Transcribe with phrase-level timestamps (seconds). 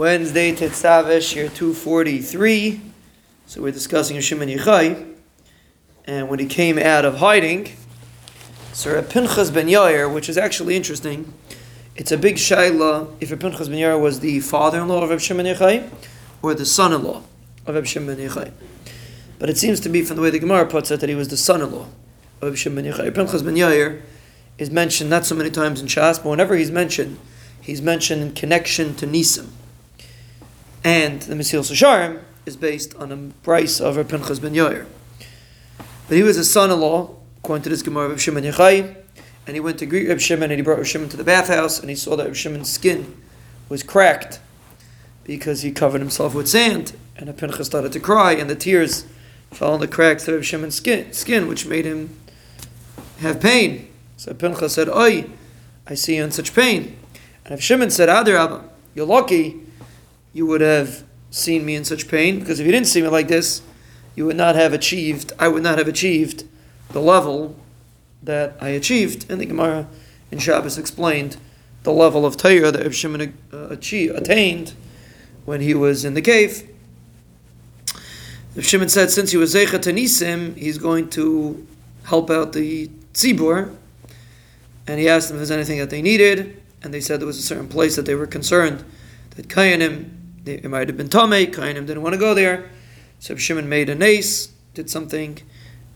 [0.00, 2.80] Wednesday, Tetzavish, year 243.
[3.46, 5.14] So we're discussing Shimon Yochai.
[6.04, 7.76] And when he came out of hiding,
[8.72, 11.32] Sir Pinchas ben Yair, which is actually interesting,
[11.94, 15.88] it's a big shaila if Pinchas ben Yair was the father-in-law of Reb Shimon Yochai
[16.42, 17.22] or the son-in-law
[17.64, 18.50] of Reb Shimon Yochai.
[19.38, 21.28] But it seems to be from the way the Gemara puts it that he was
[21.28, 21.86] the son-in-law
[22.40, 23.04] of Reb Shimon Yochai.
[23.04, 24.02] Reb Pinchas ben Yair
[24.58, 27.16] is mentioned not so many times in Shas, but whenever he's mentioned,
[27.60, 29.50] he's mentioned in connection to Nisim.
[30.84, 34.84] And the Mesilas Yesharim is based on a braisa of Reb Pinchas ben Yair.
[36.08, 38.94] But he was a son-in-law, according to this Gemara, of Shimon Yochai,
[39.46, 41.80] and he went to greet Reb Shimon, and he brought Reb Shimon to the bathhouse,
[41.80, 43.16] and he saw that Reb Shimon's skin
[43.70, 44.40] was cracked
[45.24, 49.06] because he covered himself with sand, and Reb Pinchas started to cry, and the tears
[49.52, 52.14] fell on the cracks of Reb Shimon's skin, skin, which made him
[53.20, 53.88] have pain.
[54.18, 55.30] So Pinchas said, Oi,
[55.86, 56.98] I see you in such pain.
[57.44, 59.62] And Reb Shimon said, Adir Abba, you're lucky
[60.34, 63.28] you would have seen me in such pain, because if you didn't see me like
[63.28, 63.62] this,
[64.14, 66.44] you would not have achieved, I would not have achieved
[66.90, 67.56] the level
[68.22, 69.30] that I achieved.
[69.30, 69.86] And the Gemara
[70.30, 71.36] in Shabbos explained
[71.84, 74.74] the level of Torah that Reb Shimon uh, attained
[75.44, 76.68] when he was in the cave.
[78.54, 81.66] Reb Shimon said since he was Zecha Tanisim, he's going to
[82.04, 83.74] help out the Tzibur,
[84.86, 87.38] and he asked them if there's anything that they needed, and they said there was
[87.38, 88.84] a certain place that they were concerned
[89.36, 90.10] that Kayanim
[90.46, 92.70] it might have been Tomei, Kohanim didn't want to go there.
[93.18, 95.38] So Shimon made a nace, did something,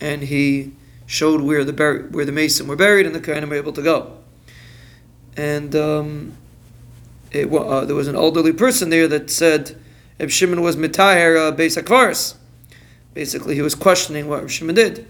[0.00, 0.72] and he
[1.06, 3.82] showed where the bur- where the meisim were buried, and the Kohanim were able to
[3.82, 4.18] go.
[5.36, 6.32] And um,
[7.30, 9.76] it, uh, there was an elderly person there that said
[10.18, 12.36] if Shimon was mitaher uh, beis akvaris.
[13.14, 15.06] Basically, he was questioning what Shimon did,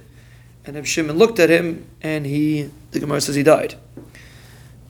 [0.65, 3.75] and if Shimon looked at him, and he, the Gemara says he died.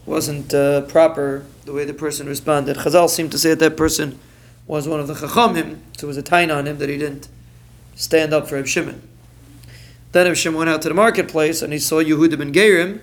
[0.05, 2.77] Wasn't uh, proper the way the person responded.
[2.77, 4.19] Chazal seemed to say that that person
[4.67, 7.29] was one of the Chachamim, so it was a tain on him that he didn't
[7.95, 9.01] stand up for Reb Shimon.
[10.13, 13.01] Then Reb Shimon went out to the marketplace and he saw Yehuda ben Gerim,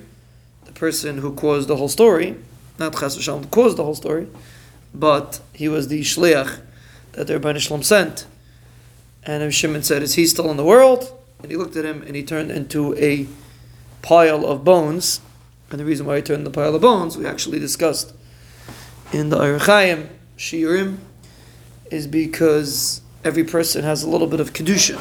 [0.66, 2.36] the person who caused the whole story,
[2.80, 4.28] not Chas v'shalom caused the whole story,
[4.94, 6.62] but he was the shliach
[7.14, 8.26] that the Rebbeinu Shalom sent.
[9.24, 12.02] And Reb Shimon said, "Is he still in the world?" And he looked at him
[12.02, 13.28] and he turned into a
[14.02, 15.22] pile of bones.
[15.72, 18.14] And the reason why he turned into a pile of bones, we actually discussed
[19.12, 20.98] in the Arachayim Shiurim
[21.94, 25.00] is because every person has a little bit of kedusha.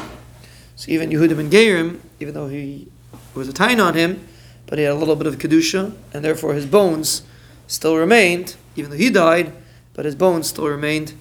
[0.75, 2.87] So even Yehuda ben Gerim, even though he
[3.33, 4.27] was a tain on him,
[4.67, 7.23] but he had a little bit of kedusha, and therefore his bones
[7.67, 9.51] still remained, even though he died,
[9.93, 11.13] but his bones still remained,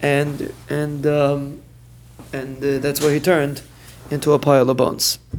[0.00, 1.62] and and um,
[2.32, 3.62] and uh, that's why he turned
[4.10, 5.18] into a pile of bones.